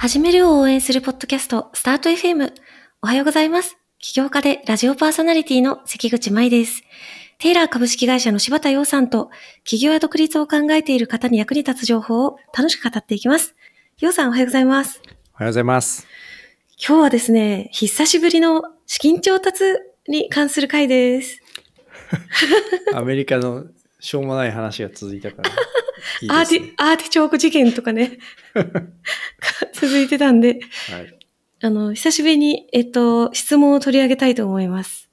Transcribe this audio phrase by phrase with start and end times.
[0.00, 2.52] 始めるを応援するポッドキャスト、スタート FM。
[3.02, 3.76] おはようございます。
[3.98, 6.84] 起業家でラジオパーソナリティの関口舞です。
[7.38, 9.28] テイラー株式会社の柴田洋さんと、
[9.64, 13.56] 起業や独立を考えている方に役に立つ情報を楽しく語っていきます。
[13.98, 15.02] 洋さんおはようございます。
[15.34, 16.06] おはようございます。
[16.78, 19.64] 今日はですね、久しぶりの資金調達
[20.06, 21.42] に関する回です。
[22.94, 23.64] アメリカの
[24.00, 25.50] しょうもない話が続いたから。
[26.22, 28.18] いいアーティ、アーティチョーク事件とかね、
[29.74, 31.18] 続いてたんで、はい。
[31.60, 35.10] あの、久しぶりに、えっと、質問を取り上げたいと思います。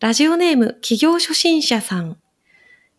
[0.00, 2.18] ラジオネーム、企業初心者さん。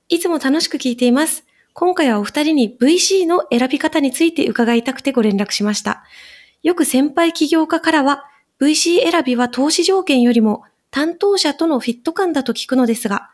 [0.09, 1.45] いつも楽しく聞いています。
[1.73, 6.03] 今回はお二人に VC の選び方について伺いたくてご連絡しました。
[6.63, 8.25] よく先輩起業家からは、
[8.59, 13.29] VC 選びは投資条件よりも担当者とのフィット感だと聞くのですが、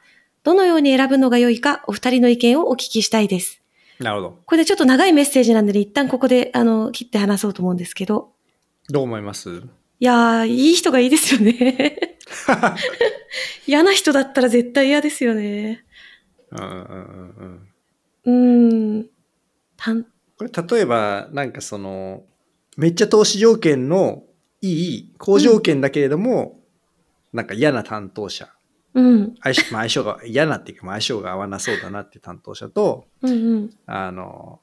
[0.49, 3.61] どのように選ぶのが良いかお二人の意見をお聞きしたいです。
[3.99, 4.39] なるほど。
[4.47, 8.31] これでちょっと長いメッセージなんで、ね、一旦ここで、あの、切って話そうと思うんですけど。
[8.89, 9.49] どう思います？
[9.51, 9.61] い
[9.99, 12.17] やー、いい人がいいですよね。
[13.67, 15.85] 嫌な人だったら絶対嫌ですよね。
[16.49, 17.69] うん
[18.25, 19.09] うん。
[19.77, 20.03] たん、
[20.35, 22.23] これ例えば、なんかその、
[22.75, 24.23] めっちゃ投資条件の
[24.61, 26.59] いい、好条件だけれども、
[27.33, 28.49] なんか嫌な担当者。
[28.93, 29.35] うん。
[29.41, 33.69] 相性まあ相性が 嫌なっていうか、まあ相性が合わなそうだなっていう担当者と、うんうん。
[33.85, 34.61] あの、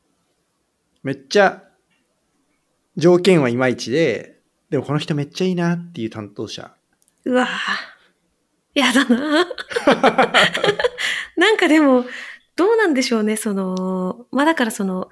[1.02, 1.62] めっちゃ
[2.96, 6.74] 条件はいまいちで、でもこの人めっちゃいいなっていう担当者。
[7.24, 7.48] うわぁ。
[8.78, 9.46] やだな
[11.36, 12.04] なんかでも、
[12.56, 15.08] どうなんでしょうね、その、まあだからその、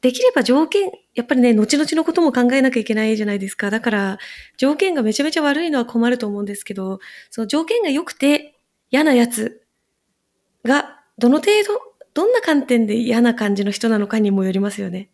[0.00, 3.70] できれば条件、やっぱりね、後々のことも考えなきゃいけないじゃないですか。
[3.70, 4.18] だから、
[4.56, 8.58] 条件がめちゃめちゃ悪いのは困ると思うんですけど、その条件が良くて
[8.90, 9.62] 嫌なやつ
[10.64, 11.80] が、どの程度、
[12.14, 15.10] どんな観点で嫌な感じの人なのかにもよりますよね。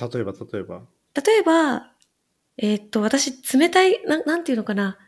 [0.00, 0.82] 例えば、例えば？
[1.14, 1.92] 例えば、
[2.56, 4.98] えーっと、私、冷たい、なん、なんていうのかな。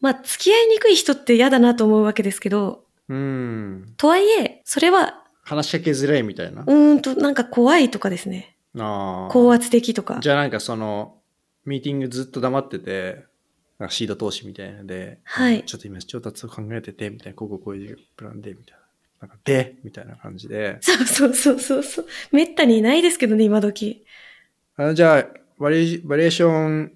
[0.00, 3.94] まあ、付き合いにくい人って嫌だなと思うわけですけど、うん。
[3.96, 6.62] とはいえ、それは、話しかけづらいみたいな？
[6.62, 8.56] うーんと、なんか怖いとかですね。
[8.76, 9.32] ああ。
[9.32, 10.18] 高圧的とか。
[10.20, 11.18] じゃあなんかその、
[11.64, 13.24] ミーティングずっと黙ってて、
[13.78, 18.78] なんかシード投資みたいなので、はいちょっと今調達を考えてて、みたいな、こうこうこういうプランで、みたい
[19.20, 19.28] な。
[19.28, 20.78] なんか、で、みたいな感じで。
[20.80, 22.06] そうそうそうそうそう。
[22.32, 24.04] めったにいないですけどね、今時。
[24.76, 25.26] あじゃあ、
[25.58, 26.92] バリエバリエーション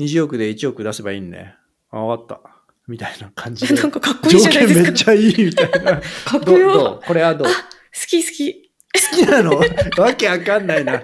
[0.00, 1.54] 20億で1億出せばいいんね。
[1.90, 2.40] あ、わかった。
[2.88, 3.74] みたいな感じで。
[3.80, 6.00] なんかかっこいいじゃないですか条件めっちゃいいみたいな。
[6.24, 6.72] かっこどうよ。
[6.72, 7.06] どう？
[7.06, 7.48] これはどう？
[7.48, 7.56] あ好
[8.00, 8.70] 好き好き。
[9.14, 9.56] きなの？
[9.98, 11.02] わけわかんないな。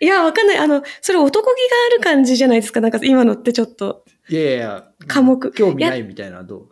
[0.00, 0.58] いや、わかんない。
[0.58, 2.80] あの、それ男気がある感じじゃないですか。
[2.80, 4.04] なんか今のってちょっと。
[4.28, 4.88] いやいや。
[5.06, 6.68] 科目興味ないみたいなどう？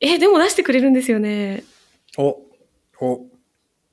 [0.00, 1.64] え、でも出してくれるんですよね。
[2.16, 2.36] お、
[3.00, 3.26] お、っ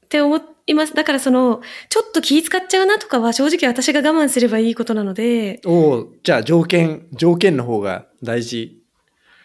[0.10, 0.36] て思
[0.68, 0.94] います。
[0.94, 8.82] だからその、ちょっと気使っちゃうなとかは正直私が我慢すればいいことなので、おじゃあ条件、条件の方が大事。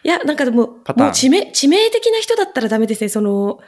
[0.03, 3.09] いや、なんかでも、もう致命、致命的な人だったらダメですね。
[3.09, 3.59] その、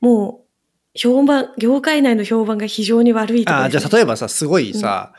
[0.00, 0.50] もう、
[0.94, 5.12] 評判、業界内の評判が非常に悪いとかね、じゃあ例えばさ、すごいさ、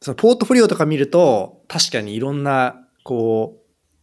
[0.00, 3.58] そのポートフォリオとか見ると、確かにいろんな、こ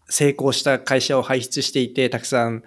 [0.07, 2.63] う、成功した会社を輩出していて、たくさん、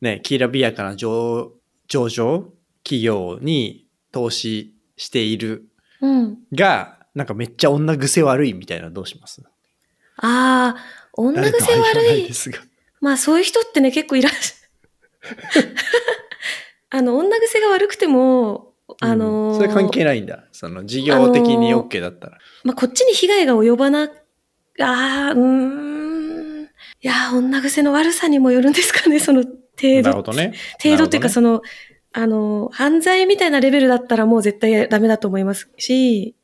[0.00, 1.52] ね、きらびやかな上
[1.88, 2.52] 上場
[2.86, 5.66] 企業に投資している
[6.00, 6.38] うん。
[6.52, 9.42] が、なんかめっちゃ女癖悪いみたいなのどうします？
[10.18, 10.76] ああ、
[11.14, 12.30] 女癖悪い。
[13.00, 15.66] まあそういう人ってね、結構いらっしゃ
[16.96, 20.44] あの、女癖が悪くても、あのーうんそれ関係ないんだ。
[20.52, 22.38] その事業的にあのー OK だったら。
[22.62, 24.08] まあこっちに被害が及ばな、あ
[24.78, 26.64] あ、うーん。
[26.64, 26.68] い
[27.00, 29.52] やー、女癖の悪さにもよるんですかね、その程
[29.96, 30.02] 度。
[30.02, 30.54] なるほどね。
[30.82, 31.62] 程度っていうか、その、
[32.18, 36.34] あの、犯罪みたいなレベルだったらもう絶対ダメだと思いますし、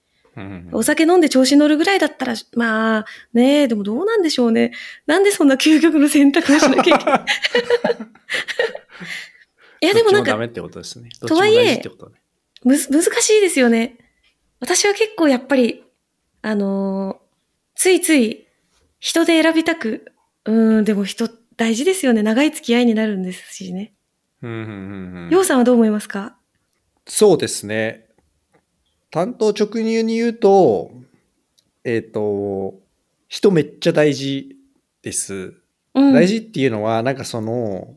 [0.72, 4.72] お酒飲んで調子乗るぐらいだったら、まあ、ねえ、でもどうなんでしょうね。
[5.06, 7.24] なんでそんな究極の選択をしなきゃいけない？
[9.80, 11.08] いや、でもなんか、どっちダメってことですね。
[11.26, 11.80] とはいえ。
[12.64, 13.96] むず、難しいですよね。
[14.60, 15.82] 私は結構やっぱり、
[16.42, 17.22] あのー
[17.74, 18.46] ついつい
[19.00, 20.12] 人で選びたく、
[20.44, 22.22] うーん、でも人大事ですよね。
[22.22, 23.94] 長い付き合いになるんですしね。
[24.42, 26.36] うんうんうんうんようさんはどう思いますか？
[27.06, 28.06] そうですね。
[29.10, 30.90] 担当直入に言うと、
[31.84, 32.74] えっ、と、
[33.28, 34.56] 人めっちゃ大事
[35.02, 35.54] です。
[35.94, 36.12] うん。
[36.14, 37.94] 大事っていうのは、なんかその、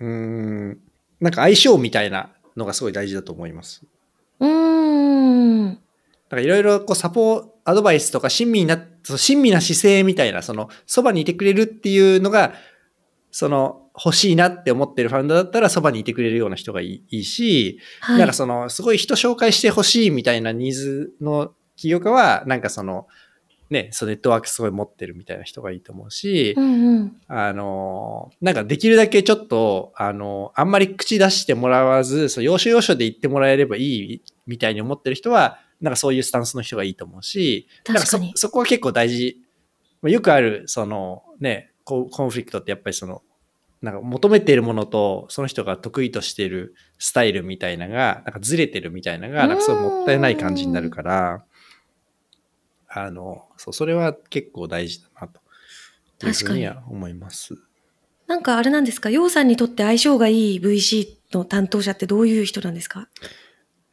[0.00, 0.78] うーん、
[1.20, 3.82] なんか相性みたいなのがすごい大事だと思います。
[4.40, 5.74] うーん。
[5.74, 5.80] だ
[6.30, 12.54] からいろいろこうサポアドバイスとか親身な、その親身な姿勢みたいな、その、そばにいてくれるっていうのが、
[13.30, 18.18] その欲しいなって思ってるファウンダーだったらそばにいてくれるような人がいいし、はい。
[18.18, 23.06] なんかその、すごい人紹介してほしいみたいなニーズの起業家は、なんかその、
[23.72, 27.16] ね、そのネットワークすごい持ってるみたいな人がいいと思うし、うんうん。
[27.26, 39.38] あの、なんかできるだけちょっと、あの、あんまり口出してもらわず、そう要所要所で言ってもらえればいいみたいに思ってる人は、なんかそういうスタンスの人がいいと思うし、なかにそそこは結構大事。
[40.00, 43.22] まあよくある、そのね、ココンフリクトってやっぱりその、
[43.82, 51.44] なんか求めているものと、その人が得意としているスタイルみたいなのが、なんかずれてるみたいなのが、なんかすごいもったいない感じになるから、
[52.88, 55.40] あの、そう、それは結構大事だなと。
[56.26, 57.54] いうふうには思います。
[58.28, 63.08] なんかあれなんですか、ヨウさんにとって相性がいい VC の担当者ってどういう人なんですか？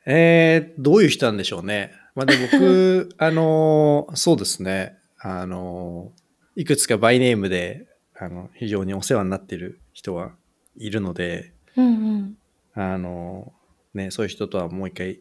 [0.06, 1.92] えー、どういう人なんでしょうね。
[2.16, 4.98] まあで僕、 あのーそうですね。
[5.18, 7.88] あのーいくつかバイネームで、
[8.20, 10.34] あの、非常にお世話になっている人は
[10.78, 12.38] いるので、うんうん。
[12.74, 15.20] あのーね、そういう人とはもう一回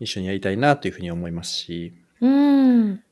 [0.00, 3.02] 一緒にやりたいなというふうに思いますし、うん。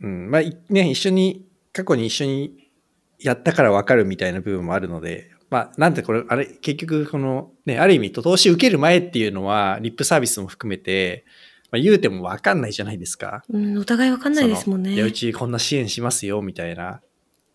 [0.00, 2.70] うん、まあいね、一緒に、過去に一緒に
[3.18, 11.24] やったから分かるみたいな部分もあるので、まあ、なんてこれ、あれ、結局、この、ね、ある意味、投資受ける前っていうのは、リップサービスも含めて、
[11.70, 13.44] まあ、言うても分かんないじゃないですか。
[13.48, 15.00] うん、お互いわかんないですもんね。
[15.00, 17.00] うちこんな支援しますよ、みたいな。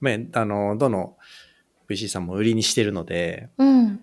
[0.01, 1.17] まあ、あの、どの
[1.89, 4.01] VC さんも売りにしてるので、うん。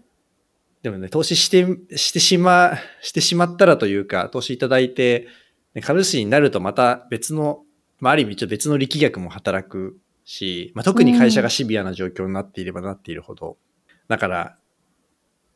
[0.82, 1.66] でもね、投資して、
[1.96, 5.26] してしま、してしまったらというか、投資いただいて、
[5.74, 7.64] ね株主になるとまた別の、
[8.00, 13.58] まあ、ある意味ちょっと別の力学も働くし、まあ、特に会社がシビアな状況になっていればなっているほど、
[14.06, 14.56] だから、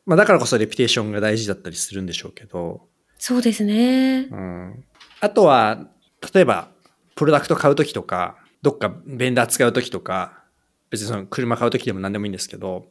[0.05, 2.87] まあ、だからこそレピュテーションが大事だったりするんでしょうけど、
[3.17, 4.27] そうですね。
[4.29, 4.83] うん。
[5.21, 5.87] あとは、
[6.33, 6.67] 例えば、
[7.15, 10.41] プロダクト買うときとか、どっかベンダー使うときとか、
[10.89, 12.85] 別にその車買うときでも何でもいいんですけど、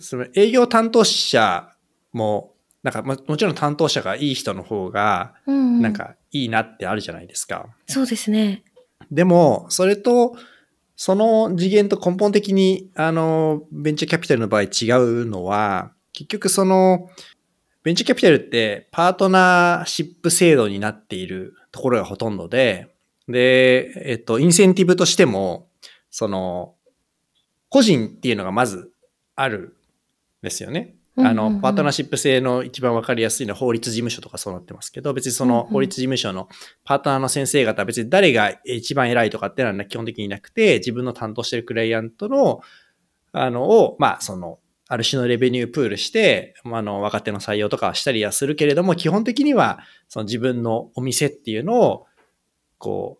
[0.00, 1.68] その営業担当者
[2.12, 5.82] も、なんかももちろん担当者がいい人の方が、うん、うん。
[5.82, 7.66] なんかいいなってあるじゃないですか。
[7.86, 8.64] そうですね。
[9.12, 10.36] でも、それと、
[10.96, 14.70] その次元と根本的に、あの、ベンチャーキャピタルの場合違う
[15.24, 17.08] のは、結局その、
[17.84, 22.89] ベンチャーキャピタルってパートナーシップ制度になっているところがほとんどで、
[23.30, 25.68] で、えっと、インセンティブとしても、
[26.10, 26.74] その、
[27.68, 28.92] 個人っていうのがまず
[29.36, 29.72] あるん
[30.42, 30.96] ですよね。
[31.16, 36.48] あの、パートナーシップ制の一番わかりやすいのは法律事務所とかそうなってますけど、別にその法律事務所の
[36.84, 42.60] パートナーの先生方は別に誰が一番偉いとかっていうのは基本的になくて、自分の担当してるクライアントの、
[43.32, 49.78] あの、を、まあ、その、ある種のレベニュープールして、まああの、若手の採用とかはしたりはするけれども、基本的には、
[50.08, 52.06] その自分のお店っていうのを、
[52.78, 53.19] こ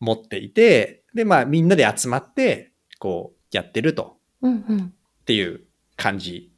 [0.00, 4.16] 持っていて、で、まあ、みんなで集まって、こう、やってると。
[4.42, 4.80] うんうん。
[4.80, 5.62] っていう
[5.96, 6.52] 感じ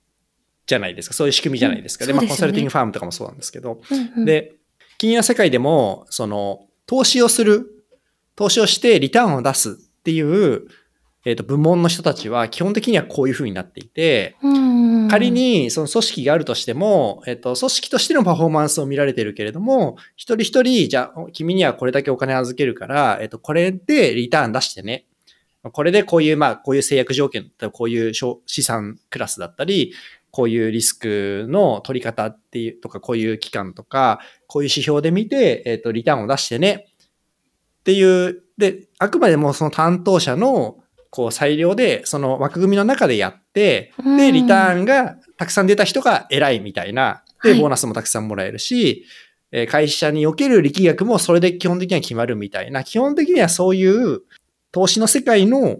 [0.66, 1.14] じゃないですか。
[1.14, 2.06] そういう仕組みじゃないですか。
[2.06, 3.80] で、まあ、うんですよねコンサルティングファームとかもそうなんですけど。
[3.90, 4.56] うんうん、で、
[4.98, 7.84] 金融の世界でも、その、投資をする、
[8.36, 10.66] 投資をしてリターンを出すっていう、
[11.24, 14.36] えっ、と、部門の人たちは基本的にはこういう風になっていて、
[15.10, 25.06] 仮にその組織があるとしても、えっと、組織としてのパフォーマンスを見られてるけれども、一人一人、じゃあ、君にはこれだけお金預けるから、えっと、これでリターン出してね。
[25.72, 29.92] これでこういう、まあ、こういう制約条件、こういう資産クラスだったり、
[30.30, 36.88] こういうリスクの取り方っていうとか、こういう期間とか、こういう指標で見て、えっと、リターンを出してね。
[37.80, 40.78] っていう、で、あくまでもその担当者の、
[41.10, 47.60] こう、裁量で、その枠組みの中でやって、で、リターンがたくさん出た人が偉いみたいな、で、はい。
[47.60, 49.04] ボーナスもたくさんもらえるし、
[49.50, 54.20] えー会社における力学もそれで基本的には決まるみたいな、基本的にはそういう
[54.72, 55.78] 投資の世界の、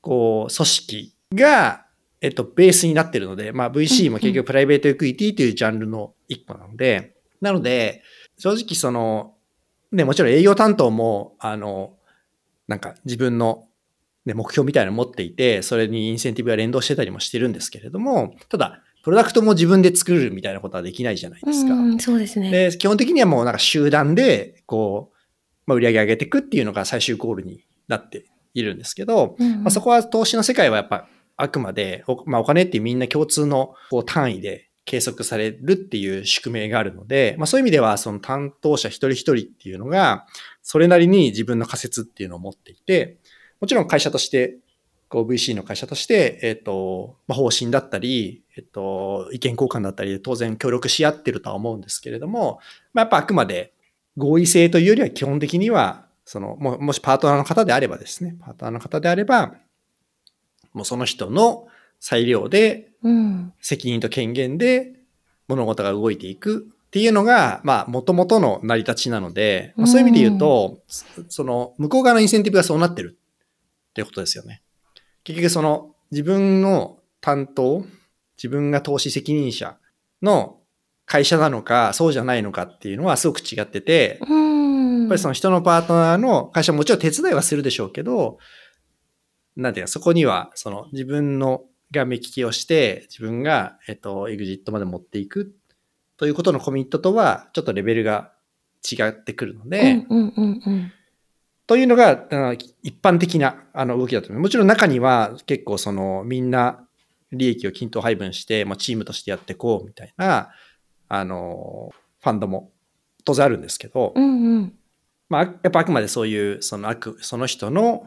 [0.00, 1.86] こう、組織が、
[2.20, 8.02] えっと、ベースになってるので、まあ VC も結局プライベートエクイティというジャンルの一個なので、なので、
[8.38, 9.34] 正直その、
[9.92, 11.94] ね、もちろん営業担当も、あの、
[12.68, 13.65] なんか自分の、
[14.26, 21.74] ね、目標みたいなのを持っていて、それにインセンティブが連動してたりもしてるんですけれども、ただ、プロダクトも自分で作るみたいなことはできないじゃないですか。
[21.74, 22.50] うそうですね。
[22.50, 25.16] で、基本的にはもうなんか集団で、こう、
[25.66, 40.26] まあ、売り上げ上げていくっていうのが最終ゴールになっているんですけど、うんうんまあ、そこは投資の世界はやっぱあくまでお,、まあ、お金ってみんな共通のこう単位で計測されるっていう宿命があるので、まあ、そういう意味ではその担当者一人一人っていうのが
[40.62, 43.18] それなりに自分の仮説っていうのを持っていて、
[43.60, 44.58] もちろん会社として、
[45.08, 52.58] こう VC の会社として、えっ、と、まあ、方針だったり、えっ、と、意見交換だったりで当然協力し合ってるとは思うんですけれども、
[52.92, 53.72] まあ、やっぱあくまで
[54.16, 59.56] 合意性というよりは基本的には、その、ももしパートナーの方であればですね、パートナーの方であれば、ま
[60.74, 61.68] もうその人の
[62.00, 63.52] 裁量で、うん。
[63.60, 64.94] 責任と権限で
[65.46, 73.16] 物事が動いていくっていうのが、まあ、元々の成り立ちなので、まあ、そういう意味で言うと、そその、向こう側のインセンティブがそうなってる
[73.96, 74.62] ってことですよね。
[75.24, 77.84] 結局その、自分の担当、
[78.36, 79.78] 自分が投資責任者
[80.20, 80.60] の
[81.06, 85.00] 会社なのか、そうじゃないのかっていうのはすごく違ってて、うん。
[85.00, 88.38] やっぱりその人のパートナーの会社ももちろん手伝いはするでしょうけど、
[89.56, 95.56] なんていうか、そこには、その自分のが目利きをして、自分が、えっと、エグジットまで持っていく
[96.18, 98.32] ということのコミットとは、ちょっとレベルが
[98.90, 100.92] 違ってくるので、うんうんうんうん。
[101.66, 102.26] というのが、
[102.82, 104.42] 一般的なあの動きだと思う。
[104.42, 106.86] もちろん中には結構そのみんな
[107.32, 110.50] 利益を均等配分して、まあ、チームとしてやっていこうみたいな、
[111.08, 112.72] あの、ファンドも
[113.24, 114.72] 当然あるんですけど、うんうん。
[115.28, 118.06] まあ、やっぱあくまでそういう、そのあく、その人の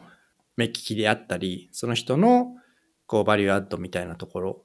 [0.55, 2.55] 目利きであったり、その人の、
[3.07, 4.61] こう、バリューアッドみたいなところ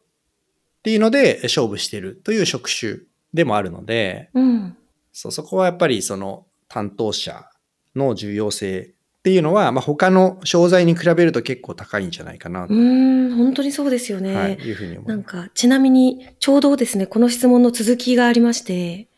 [0.79, 2.99] っていうので勝負してるという職種
[3.33, 4.77] でもあるので、うん。
[5.13, 7.49] そう、そこはやっぱりその担当者
[7.97, 14.37] の重要性っていうのは、まあ、他の商材に比べると結構高いんじゃないかなと、うーん、本当にそうですよね。
[14.37, 15.09] はい、いうふうに思います。
[15.09, 19.09] なんか、ちなみに、ちょうどですね、この質問の続きがありまして、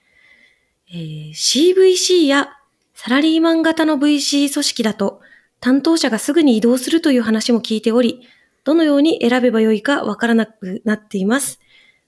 [0.89, 2.51] えー CVC や
[2.95, 5.21] サラリーマン型の VC 組織だと、
[5.61, 8.29] 担当者がすぐに移動するという話も聞いており、
[8.63, 11.61] どのように選べばよいかわからなくなっています。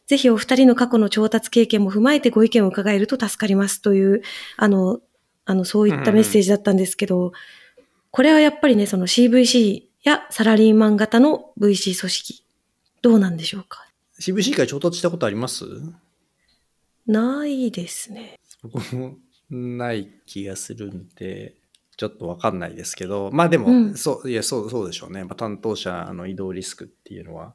[0.07, 4.23] ぜひお二人の過去の調達経験も踏まえてご意見を伺えると助かりますという、
[4.57, 5.01] あの、
[5.51, 7.33] あの、そういったメッセージだったんですけど、
[8.11, 12.45] これはやっぱりね、その CVC やサラリーマン型の VC 組織、
[13.01, 13.87] どうなんでしょうか
[14.21, 15.65] ？CVC から調達したことあります？
[17.07, 18.39] ないですね。
[18.63, 19.17] 僕も
[19.51, 21.55] ない気がするんで、
[21.97, 25.25] ちょっとわかんないですけど、まあでも、うんそう、いや、そう、そうでしょうね。
[25.25, 27.55] まあ、担当者の移動リスクっていうのは、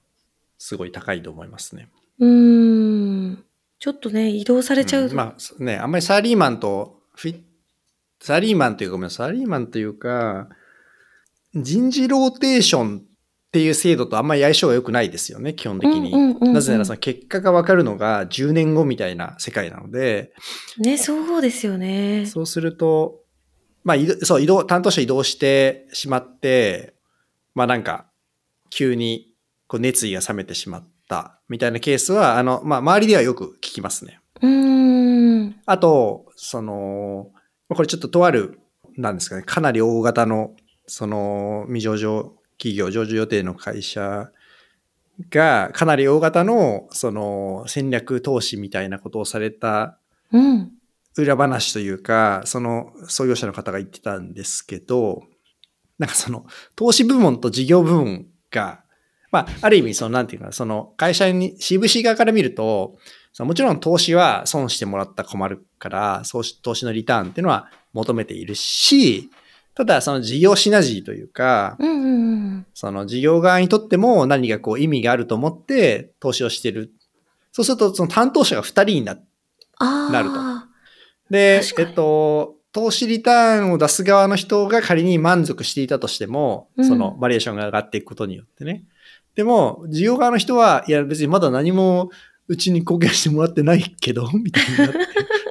[0.57, 1.89] すごい高いと思いますね。
[2.19, 2.29] うー
[3.33, 3.43] ん。
[3.79, 5.13] ちょっとね、移動されちゃうと。
[5.13, 7.39] んまあね、あんまりサラリーマンとフィ、
[8.23, 10.47] サラリーマンというか、ごめんサラリーマンというか、
[11.53, 13.03] 人事ローテーションっ
[13.51, 16.13] ていう制度とあんまり相性が良くないですよね、基本的に。
[16.13, 20.31] うんうんうんうんなぜならその結果がわかるのが10年後みたいな世界なので、
[20.77, 22.25] ね、そうですよね。
[22.27, 23.21] そうすると、
[23.83, 26.93] まあ、そう、移動、担当者移動してしまって、
[27.55, 28.05] まあなんか、
[28.69, 29.33] 急に
[29.67, 34.19] こう熱意が冷めてしまったみたいなケースは、あの、まあ周りではよく聞きますね。
[34.41, 35.55] うーん。
[35.65, 37.42] あと、その、まあ
[37.75, 38.59] これちょっととある、
[38.97, 44.31] なんですかね、かなり大型の、その、未上場企業、上場予定の会社
[45.29, 49.97] が、かなり大型の、その、戦略投資みたいなことをされた
[50.31, 50.71] うん。
[51.15, 55.23] 裏話というか、その創業者の方が言ってたんですけど、
[55.99, 58.83] なんかその投資部門と事業部門が、
[59.31, 62.97] まあ、ある意味、その、なんていうかな、その会社に、CVC 側から見ると、
[63.33, 69.29] そのもちろん投資は損してもらったら困るから、投資のリターンっていうのは求めているし、
[69.75, 72.65] ただその事業シナジーというか、うんうんうん。
[72.75, 76.91] その事業側にとっても何かこう意味があると思って投資をしてる。
[77.51, 79.19] そうするとその担当者が2人になる
[80.29, 80.63] と
[81.29, 88.83] でえっと、投資リターンを出す側の人が仮に満足していたとしても、うんそのバリエーションが上がっていくことによってね。
[89.33, 92.11] でも、事業側の人は、いや別にまだ何も
[92.47, 94.97] うちに貢献してもらってないけど、 みたいになって。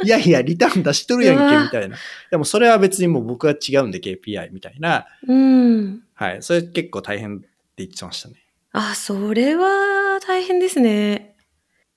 [0.05, 1.97] いやいや、リターン出しとるやんけ、みたいな。
[2.31, 5.07] でもそれは別にもう僕は違うんで KPI みたいな。
[5.27, 6.03] うん。
[6.15, 6.43] はい。
[6.43, 7.47] それ結構大変って
[7.79, 8.35] 言ってましたね。
[8.73, 11.37] あ、それは大変ですね。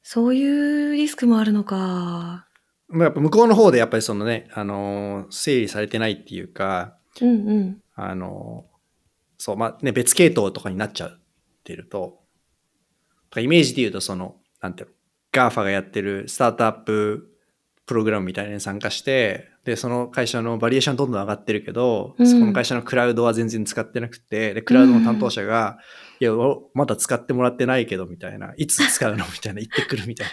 [0.03, 2.47] そういうリスクもあるのか。
[2.87, 7.81] まあやっぱ向こうの方でやっぱりそのね、あのー整理されてないっていうか、うんうん。
[7.95, 8.65] あの、
[9.37, 11.19] そう、まあね、別系統とかになっちゃっ
[11.63, 12.19] てると、
[13.37, 14.35] イメージで言うと、その、
[14.65, 14.93] なんていうの、
[15.31, 17.36] GAFA がやってるスタートアップ
[17.86, 25.77] プログラムみたいなのに参加して、で、その会社のバリエーションどんどん上がってるけど、うんそこの会社のクラウドは全然使ってなくて、で、クラウドの担当者が、
[26.19, 30.27] いや、おまだ使ってもらってないけど、みたいな、いつ使うのみたいな言ってくるみたい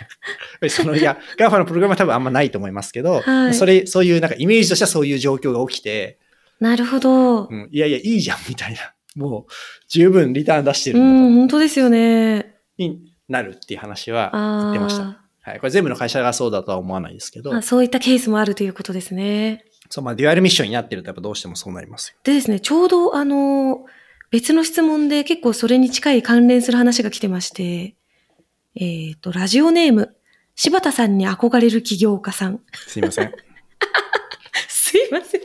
[0.60, 0.68] な。
[0.68, 6.18] その、いや、GAFA のプログラムは多分あんまないと思いますけど、はいそれ、そういうなんかイメージとしてはそういう状況が起きて、
[6.60, 7.46] なるほど。
[7.46, 8.94] うん、いやいや、いいじゃん、みたいな。
[9.16, 9.52] もう、
[9.88, 12.54] 十分リターン出してうるんだと、ん、本当ですよね。
[12.78, 15.02] になるっていう話は言ってました。
[15.02, 15.58] あはい。
[15.58, 17.60] これ全部の会社がそうだとは思わないですけど。
[17.62, 19.64] そういったケースもあるということですね。
[19.90, 22.16] そう、まあ、デュアルミッションになってるとやっぱどうしてもそうなりますよ。
[22.22, 23.84] でですね、ちょうどあの、
[24.30, 27.96] 別の質問で結構それに近い関連する話が来てまして、
[28.74, 30.16] えっ、と、ラジオネーム、
[30.54, 32.60] 柴田さんに憧れる起業家さん。
[32.86, 33.32] すいません。
[34.68, 35.40] すいません。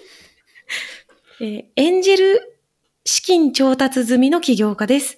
[1.40, 2.58] えーエンジェル
[3.04, 5.18] 資金調達済みの起業家です。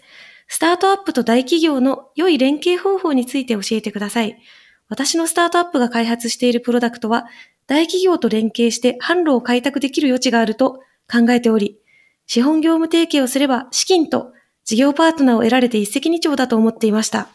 [0.50, 4.38] スタートアップと大企業の良い連携方法について教えてください。
[4.90, 7.28] 私のスタートアップが開発しているプロダクトは、
[7.68, 11.78] 大企業と連携して販路を開拓できる余地があると考えており、
[12.26, 14.34] 資本業務提携をすれば資金と
[14.66, 17.30] 事業パートナーを得られて一石二鳥だと思っていました。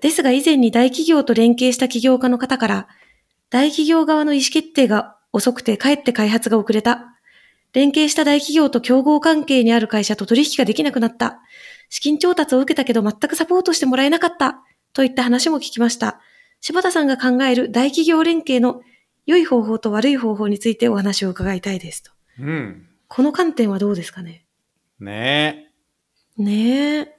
[0.00, 2.88] ですが以前に大企業と連携した起業家の方から、
[3.50, 7.06] 大企業側の意思決定が遅くてかえって開発が遅れた。
[7.74, 11.40] 連携した大企業と競合関係にある会社と取引ができなくなった。
[11.90, 14.62] 資金調達を受けたけど全くサポートしてもらえなかった。
[14.92, 16.20] といった話も聞きました。
[16.60, 18.80] 柴田さんが考える大企業連携の
[19.26, 22.10] 良い方法と悪い方法についてお話を伺いたいですと。
[22.40, 22.86] うん。
[23.08, 24.44] この観点はどうですかね？
[24.98, 25.72] ね
[26.38, 26.98] ねえ。
[27.00, 27.16] え。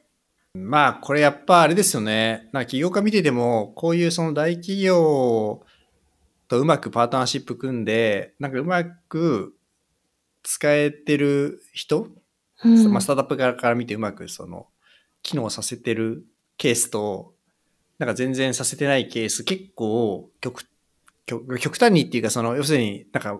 [0.53, 2.49] まあ、これやっぱあれですよね。
[2.51, 5.63] なんか起業家見てても、こういうその大企業
[6.47, 9.55] とうまくパートナーシップ組んで、なんかうまく
[10.43, 12.09] 使えてる人、
[12.63, 12.91] うん。
[12.91, 14.67] まあ、スタートアップ側から見てうまくその、
[15.23, 16.25] 機能させてる
[16.57, 17.33] ケースと、
[17.99, 20.63] なんか全然させてないケース、結構極、
[21.25, 23.39] 極極端にっていうか、その、要するになんか、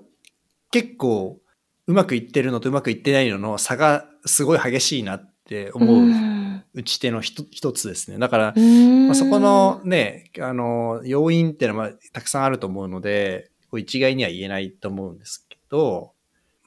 [0.72, 1.40] 結構、
[1.88, 6.64] うまくいってるのとうまくいってないのの差がすごい激しいなって思ううん。
[6.74, 8.18] 打ち手の一一つですね。
[8.18, 9.08] だから、うん。
[9.08, 16.14] まあ、そこのね、あの、要因っていうのはまあたくさんあると思うので、こう一概には言えないと思うんですけど、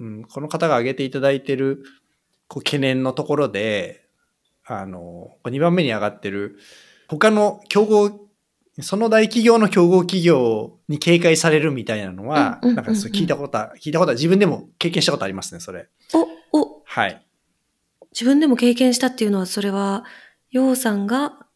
[0.00, 1.84] うん、この方が挙げていただいてる
[2.48, 4.04] こう懸念のところで、
[4.66, 6.58] あの、2番目に上がってる、
[7.08, 8.28] 他の競合、
[8.80, 12.82] その大企業の競合企業に警戒されるみたいなのは、うんうんうんうん。
[12.82, 15.88] なんかそう聞いたことは、聞いたことは自分でも経験したことありますね、それ。
[16.52, 17.26] お、お、はい。
[18.12, 20.04] 自分でも経験したっていうのは、それは、
[20.50, 21.46] ようさんが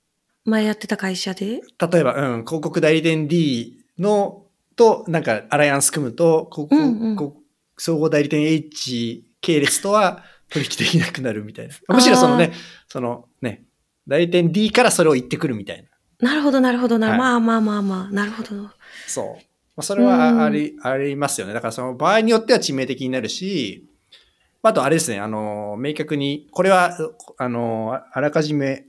[0.44, 1.60] 前やってた会社で？
[1.90, 4.44] 例えば、うん、広告代理店 D の、
[4.76, 7.16] と、なんか、アライアンス組むと、こうんうん。
[7.16, 7.42] こ
[7.78, 11.74] 総合代理店 H 系列とは取引できなくなるみたいな。
[11.88, 12.52] むしろそのね、
[12.88, 13.64] そのね、
[14.06, 15.88] 代理店 D からそれを言ってくるみたいな。
[16.30, 18.70] なるほど、なるほどな、はいまあまあまあまあ、なるほど。
[19.06, 19.26] そう。
[19.34, 19.40] ま
[19.78, 21.52] あ、それはうんああり、ありますよね。
[21.52, 23.86] だからその場合によっては致命的になるし、
[24.62, 26.96] あとあれですね、あの、明確に、これは、
[27.38, 28.88] あの、あらかじめ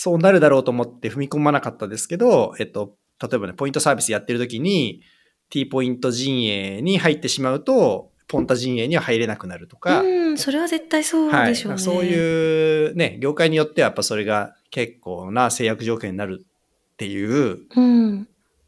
[0.00, 5.02] そうなるだろうと思って踏み込まなかったですけど、えっと、例えばね、ポイントサービスやってる時に、
[5.50, 10.06] T ポイント陣営に入ってしまうと、ポンタ陣営には入れなくなるとか、うん、
[10.38, 11.78] それは絶対そうい、でしょうね。
[11.78, 17.58] そういうね、業界によってはやっぱそれが結構な制約条件になるっていう。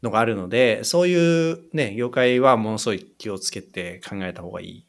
[0.01, 4.85] のがあるので、そういうね、業界はものすごい気をつけて考えた方がいい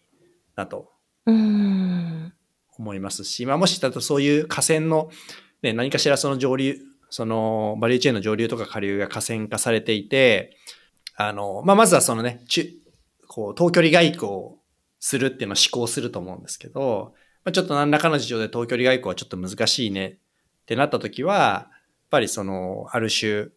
[0.57, 0.91] なと。
[1.27, 5.11] 思いますし、まあもしだとそういう河川の、
[5.63, 6.79] ね、何かしらその上流、
[7.11, 10.57] そのバリューチェーンの上流とか下流が河川化されていて、
[11.15, 12.67] あの、まあまずはそのね、中
[13.29, 14.62] こう、遠距離外交
[15.05, 17.13] するっていうのを施行すると思うんですけど、
[17.45, 20.15] まあ、ちょっと何らかの事情で遠距離外交はちょっと難しいねっ
[20.65, 23.49] てなった時は、やっぱりその、ある種、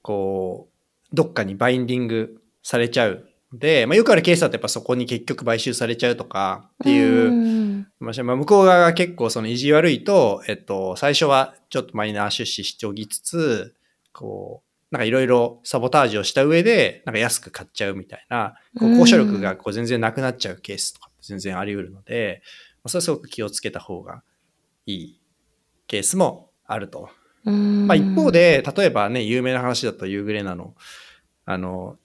[0.00, 0.70] こ
[1.12, 3.28] う、どっかにバインディングされちゃう。
[3.52, 13.74] で、まあよくあるケースだとやっぱそこに結局買収されちゃうとかっていう、うんまあ、まあ向こう側が結構その意地悪いと、えっと、最初はちょっとマイナー出資しておきつつ、
[14.12, 22.42] こう、なんかいろいろサボタージュをした上で、なんか安く買っちゃうみたいな、こううん交渉力がこう全然なくなっちゃうケースとかって全然あり得るので、
[22.76, 24.22] まあ、それはすごく気をつけた方が
[24.86, 25.20] いい
[25.88, 27.08] ケースもあると。
[27.44, 27.88] うん。
[27.88, 30.76] まあ一方、で、例えばね、有名な話だとユーグレナの、
[31.44, 31.98] あの、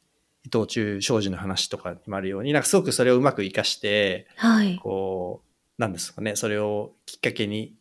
[0.44, 4.80] 伊藤忠商事の話とかにもあるように、なんかすごくそれをうまく活かして、はい。
[4.82, 5.44] こ
[5.78, 7.76] う、なんですかね、それをきっかけに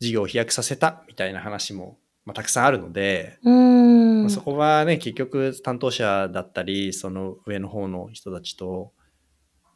[0.00, 4.05] 事業を飛躍させたみたいな話も、まあ、たくさんあるので、うん。
[4.26, 8.92] まあそこはね、結局担当者だったり、その上の方の人たちと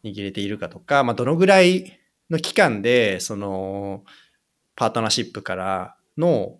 [0.05, 4.03] 握れているかとか、まあ、どのぐらいの期間で、その、
[4.75, 6.59] パートナーシップからの、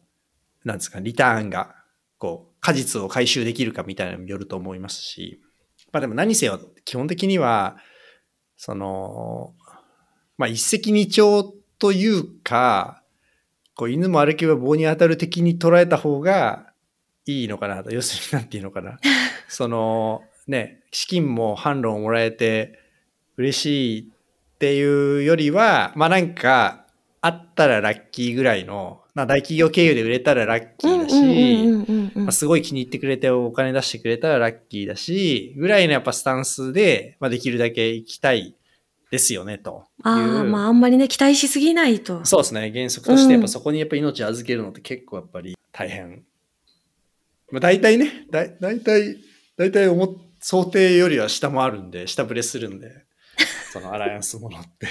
[0.65, 1.75] なんですか、リターンが、
[2.19, 5.41] こう、果実を回収できるかみたいなのによると思いますし、
[5.93, 7.77] まあでも何せよ、基本的には、
[8.57, 9.55] その、
[10.39, 11.49] まあ一石二鳥
[11.79, 13.03] というか、
[13.75, 16.70] こう犬も歩けば棒に当たる敵に捉えた方が
[17.27, 17.91] いいのかなと。
[17.91, 18.99] 要するになんていうのかな。
[19.49, 22.79] その、ね、資金も販路をもらえて
[23.37, 26.87] 嬉しいっていうよりは、まあなんか、
[27.23, 31.03] あったらラッキーぐらいの、まあ大企業経由で売れたらラッキー
[32.17, 38.55] だし、すごい気に入ってくれてお金出してくれたらラッキーだし、ぐらいのやっぱスタンスで、まあ、できるだけ行きたい
[39.11, 39.85] ですよね、と。
[40.03, 42.25] ああ、まああんまりね、期待しすぎないと。
[42.25, 42.71] そうですね。
[42.75, 46.23] 原則として、やっうんぱそこにやっぱ命を預けるのって結構やっぱり大変。
[47.51, 49.17] まあ、大体ね、だ大体、
[49.57, 50.09] 大体思っ
[50.41, 53.05] 想定よりは下もあるんで、下振れするんで。
[53.73, 54.89] そのアライアンスものって。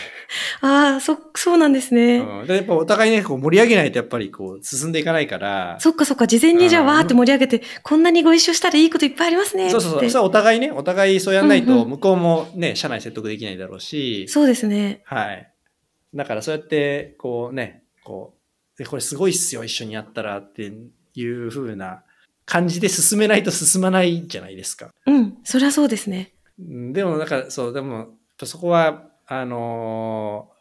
[0.62, 2.20] ああ、そ、そうなんですね。
[2.20, 5.78] うん、でやっぱお互いね、こう盛り上げないとやっぱりこう進んでいかないから。
[5.80, 9.70] そっかそっか、事前にじゃあうんわーって盛り上げて、こんなにご一緒したらいいこといっぱいありますね。
[9.70, 10.10] そうそうそう。
[10.10, 14.28] そお互いね、お互いそうやんないうんうんと向こうもね、社内説得できないだろうし。
[14.30, 15.02] そうですね。
[15.06, 15.52] はい。
[16.16, 18.34] だからそうやって、こうね、こ
[18.76, 20.72] う、でこれすごいっすよ、一緒にやったらって
[21.16, 22.04] いう風な
[22.50, 24.90] 感じで進めないと進まないじゃないですか。
[25.06, 26.34] うん、そりゃそうですね。
[26.60, 30.60] うんでも、なんか、そう、でも、そこは、あのー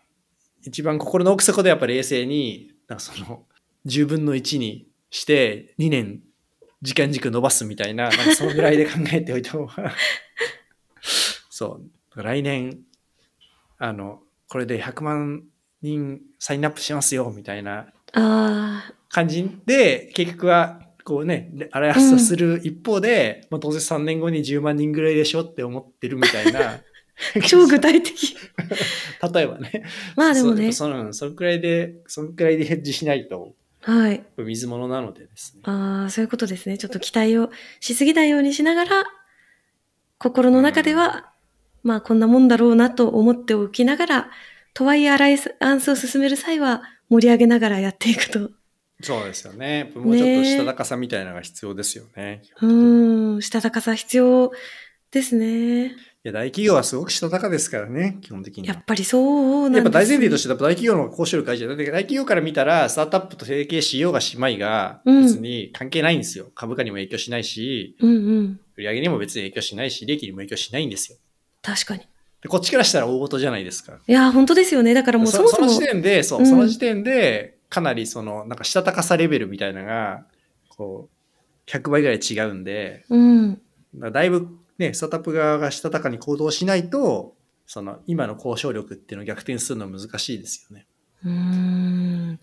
[0.64, 3.44] 一番心の奥底でやっぱり冷静に、なんかその、
[3.86, 6.20] 10分の1にして、2年、
[6.82, 9.94] 時間軸伸ばすみたいな、なんかそのぐらいで考えておいた方が、
[11.48, 11.80] そ
[12.16, 12.80] う、来年、
[13.78, 15.44] あの、これで100万
[15.80, 17.86] 人サインアップしますよ、みたいな
[19.08, 26.82] 感じで、結局は、こうね、アライアンスをする一方で、まあ当然3年後に10万人ぐらいでしょって思ってるみたいな。
[27.48, 28.36] 超具体的。
[29.34, 29.84] 例えばね。
[30.16, 30.70] まあでもね。
[30.70, 34.22] その、そのくらいで、そのくらいでヘッジしないと、はい。
[34.36, 35.62] 水物なのでですね。
[35.64, 36.76] ああ、そういうことですね。
[36.76, 39.04] ちょっと期待をしすぎないようにしながら、
[40.18, 41.32] 心の中では、
[41.82, 44.30] まあこんなもんだろうなと思っておきながら、
[44.74, 48.57] とはいえアライアンスを進める際は盛り上げながらやっていくと。
[49.00, 49.92] そうですよね。
[49.94, 52.42] もうちょっとしたたかさみたいなのが必要ですよね。
[52.60, 54.50] うーん、したたかさ必要
[55.12, 55.86] ですね。
[55.86, 55.90] い
[56.24, 58.74] や、大企業はすごくしたたかですからね、基本的には。
[58.74, 61.68] やっぱりそうなんですやっぱ大前提として、大企業の方が高収力大事だ。
[61.68, 66.50] だって大企業から見たら、スタートアップと提携しようがしまいが、うん別に関係ないんですよ。
[66.54, 68.60] 株価にも影響しないし、うんうん。
[68.76, 71.18] 売上にも別に影響しないし、利益にも影響しないんですよ。
[71.62, 72.02] 確かに。
[72.42, 73.98] でこっちからしたら大事じゃないですか。
[74.06, 74.94] いや、本当ですよね。
[74.94, 75.66] だからもうそもそも。
[75.66, 80.26] の時点で、そう、うんその時点で、かなりその、なんかしたたかさレベルみたいなのが、
[80.68, 81.08] こ
[81.66, 83.60] う、100倍ぐらい違うんで、うん。
[83.94, 87.34] だいぶね、スタートアップ側がしたたかに行動しないと、
[87.66, 90.86] その、今の交渉力っていうのを逆転するのは難しいですよね。
[91.24, 92.40] うーん。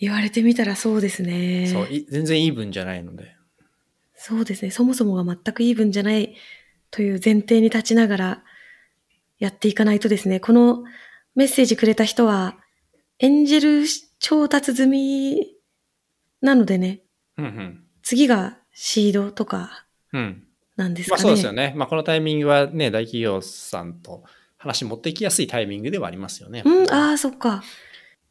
[0.00, 1.68] 言われてみたらそうですね。
[1.68, 3.34] そう、い全然イーブンじゃないので。
[4.14, 4.70] そうですね。
[4.70, 6.36] そもそもが全くイーブンじゃない
[6.90, 8.44] という前提に立ちながら
[9.38, 10.84] やっていかないとですね、この
[11.34, 12.58] メッセージくれた人は、
[13.20, 13.86] エンジェル
[14.18, 15.56] 調達済み
[16.40, 17.00] なのでね、
[17.36, 17.84] うんうん。
[18.02, 20.44] 次がシードとかうん。
[20.76, 21.22] なんですかね。
[21.22, 21.74] まあそうですよね。
[21.76, 24.24] まあこのタイミングはね、大企業さんと
[24.56, 26.62] 話持っていきやすいタイミングではありますよね。
[26.64, 27.62] うん、ああ、そっか。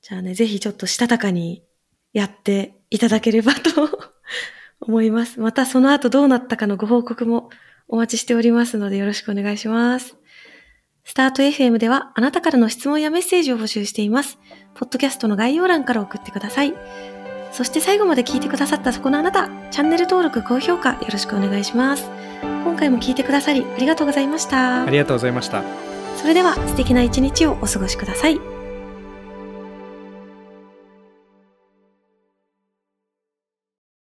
[0.02, 1.64] じゃあね、ぜひちょっとしたたかに
[2.14, 3.90] やっていただければと
[4.80, 5.40] 思います。
[5.40, 7.50] またその後どうなったかのご報告も
[7.88, 10.16] お待ちしておりますのでよろしくお願いします。
[11.04, 14.38] スタート FM ではあなたからの質問やメッセージを募集しています。
[14.78, 16.74] ポッドキャストの概要欄から送ってください。
[17.52, 22.10] そして最後まで聞いてくださったそこのあなた、チャンネル登録、高評価よろしくお願いします。
[22.64, 24.90] 今回も聞いてくださりありがとうございましたあ。
[24.90, 25.64] りがとうございました。
[26.18, 28.57] それでは素敵な一日をお過ごしください。